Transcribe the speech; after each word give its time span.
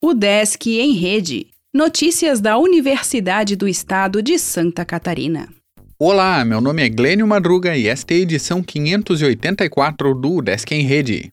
O 0.00 0.14
Desk 0.14 0.64
em 0.78 0.92
Rede. 0.92 1.48
Notícias 1.74 2.40
da 2.40 2.56
Universidade 2.56 3.56
do 3.56 3.66
Estado 3.66 4.22
de 4.22 4.38
Santa 4.38 4.84
Catarina. 4.84 5.48
Olá, 5.98 6.44
meu 6.44 6.60
nome 6.60 6.84
é 6.84 6.88
Glênio 6.88 7.26
Madruga 7.26 7.76
e 7.76 7.88
esta 7.88 8.14
é 8.14 8.18
a 8.18 8.20
edição 8.20 8.62
584 8.62 10.14
do 10.14 10.40
Desk 10.40 10.72
em 10.72 10.82
Rede. 10.82 11.32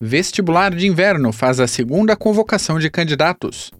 Vestibular 0.00 0.74
de 0.74 0.86
Inverno 0.86 1.30
faz 1.30 1.60
a 1.60 1.66
segunda 1.66 2.16
convocação 2.16 2.78
de 2.78 2.88
candidatos. 2.88 3.70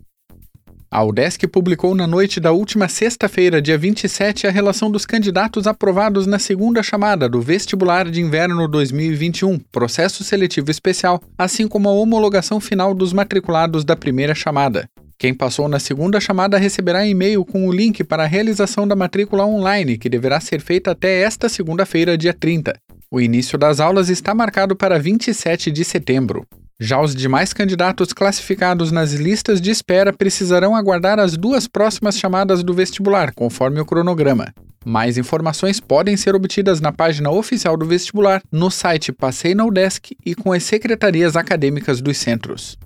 A 0.90 1.04
UDESC 1.04 1.46
publicou 1.46 1.94
na 1.94 2.06
noite 2.06 2.40
da 2.40 2.50
última 2.50 2.88
sexta-feira, 2.88 3.60
dia 3.60 3.76
27, 3.76 4.46
a 4.46 4.50
relação 4.50 4.90
dos 4.90 5.04
candidatos 5.04 5.66
aprovados 5.66 6.26
na 6.26 6.38
segunda 6.38 6.82
chamada 6.82 7.28
do 7.28 7.42
Vestibular 7.42 8.10
de 8.10 8.22
Inverno 8.22 8.66
2021, 8.66 9.58
processo 9.70 10.24
seletivo 10.24 10.70
especial, 10.70 11.20
assim 11.36 11.68
como 11.68 11.90
a 11.90 11.92
homologação 11.92 12.58
final 12.58 12.94
dos 12.94 13.12
matriculados 13.12 13.84
da 13.84 13.94
primeira 13.94 14.34
chamada. 14.34 14.88
Quem 15.18 15.34
passou 15.34 15.68
na 15.68 15.78
segunda 15.78 16.18
chamada 16.20 16.56
receberá 16.56 17.06
e-mail 17.06 17.44
com 17.44 17.68
o 17.68 17.72
link 17.72 18.02
para 18.02 18.22
a 18.22 18.26
realização 18.26 18.88
da 18.88 18.96
matrícula 18.96 19.44
online, 19.44 19.98
que 19.98 20.08
deverá 20.08 20.40
ser 20.40 20.62
feita 20.62 20.92
até 20.92 21.20
esta 21.20 21.50
segunda-feira, 21.50 22.16
dia 22.16 22.32
30. 22.32 22.74
O 23.10 23.20
início 23.20 23.58
das 23.58 23.78
aulas 23.78 24.08
está 24.08 24.34
marcado 24.34 24.74
para 24.74 24.98
27 24.98 25.70
de 25.70 25.84
setembro. 25.84 26.46
Já 26.80 27.00
os 27.00 27.12
demais 27.12 27.52
candidatos 27.52 28.12
classificados 28.12 28.92
nas 28.92 29.12
listas 29.12 29.60
de 29.60 29.68
espera 29.68 30.12
precisarão 30.12 30.76
aguardar 30.76 31.18
as 31.18 31.36
duas 31.36 31.66
próximas 31.66 32.16
chamadas 32.16 32.62
do 32.62 32.72
vestibular, 32.72 33.34
conforme 33.34 33.80
o 33.80 33.84
cronograma. 33.84 34.54
Mais 34.86 35.18
informações 35.18 35.80
podem 35.80 36.16
ser 36.16 36.36
obtidas 36.36 36.80
na 36.80 36.92
página 36.92 37.30
oficial 37.30 37.76
do 37.76 37.84
vestibular, 37.84 38.40
no 38.52 38.70
site 38.70 39.10
Passei 39.10 39.56
na 39.56 39.64
UDESC 39.64 40.16
e 40.24 40.36
com 40.36 40.52
as 40.52 40.62
secretarias 40.62 41.34
acadêmicas 41.34 42.00
dos 42.00 42.16
centros. 42.16 42.78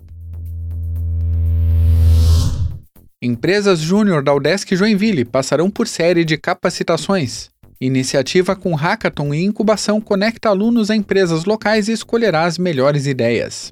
Empresas 3.20 3.78
júnior 3.78 4.22
da 4.22 4.34
UDESC 4.34 4.74
Joinville 4.74 5.26
passarão 5.26 5.70
por 5.70 5.86
série 5.86 6.24
de 6.24 6.38
capacitações. 6.38 7.50
Iniciativa 7.78 8.56
com 8.56 8.74
hackathon 8.74 9.34
e 9.34 9.44
incubação 9.44 10.00
conecta 10.00 10.48
alunos 10.48 10.88
a 10.88 10.96
empresas 10.96 11.44
locais 11.44 11.88
e 11.88 11.92
escolherá 11.92 12.44
as 12.44 12.56
melhores 12.56 13.06
ideias. 13.06 13.70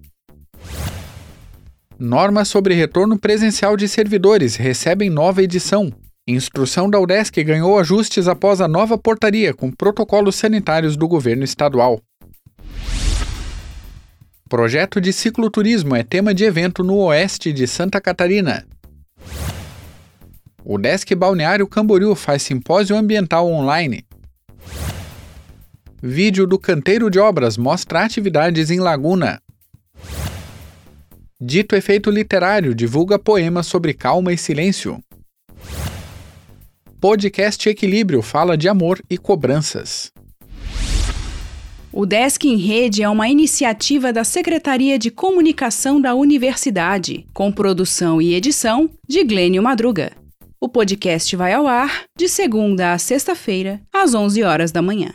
Normas 1.98 2.48
sobre 2.48 2.74
retorno 2.74 3.18
presencial 3.18 3.76
de 3.76 3.86
servidores 3.86 4.56
recebem 4.56 5.10
nova 5.10 5.42
edição. 5.42 5.92
Instrução 6.26 6.88
da 6.88 6.98
UDESC 6.98 7.42
ganhou 7.44 7.78
ajustes 7.78 8.28
após 8.28 8.60
a 8.60 8.68
nova 8.68 8.96
portaria 8.96 9.52
com 9.52 9.70
protocolos 9.70 10.36
sanitários 10.36 10.96
do 10.96 11.06
governo 11.06 11.44
estadual. 11.44 12.00
Projeto 14.48 15.00
de 15.00 15.12
cicloturismo 15.12 15.94
é 15.94 16.02
tema 16.02 16.34
de 16.34 16.44
evento 16.44 16.82
no 16.82 16.96
oeste 16.96 17.52
de 17.52 17.66
Santa 17.66 18.00
Catarina. 18.00 18.66
O 20.64 20.78
Desk 20.78 21.14
Balneário 21.14 21.66
Camboriú 21.66 22.14
faz 22.14 22.42
simpósio 22.42 22.96
ambiental 22.96 23.46
online. 23.46 24.04
Vídeo 26.02 26.46
do 26.46 26.58
Canteiro 26.58 27.10
de 27.10 27.18
Obras 27.18 27.56
mostra 27.56 28.04
atividades 28.04 28.70
em 28.70 28.80
Laguna. 28.80 29.40
Dito 31.42 31.74
efeito 31.74 32.10
literário 32.10 32.74
divulga 32.74 33.18
poemas 33.18 33.66
sobre 33.66 33.94
calma 33.94 34.30
e 34.30 34.36
silêncio. 34.36 35.02
Podcast 37.00 37.66
Equilíbrio 37.66 38.20
fala 38.20 38.58
de 38.58 38.68
amor 38.68 39.00
e 39.08 39.16
cobranças. 39.16 40.12
O 41.90 42.04
Desk 42.04 42.44
em 42.44 42.58
Rede 42.58 43.02
é 43.02 43.08
uma 43.08 43.26
iniciativa 43.26 44.12
da 44.12 44.22
Secretaria 44.22 44.98
de 44.98 45.10
Comunicação 45.10 45.98
da 45.98 46.14
Universidade, 46.14 47.24
com 47.32 47.50
produção 47.50 48.20
e 48.20 48.34
edição 48.34 48.90
de 49.08 49.24
Glênio 49.24 49.62
Madruga. 49.62 50.12
O 50.60 50.68
podcast 50.68 51.34
vai 51.36 51.54
ao 51.54 51.66
ar 51.66 52.04
de 52.18 52.28
segunda 52.28 52.92
a 52.92 52.98
sexta-feira, 52.98 53.80
às 53.90 54.12
11 54.14 54.42
horas 54.42 54.70
da 54.72 54.82
manhã. 54.82 55.14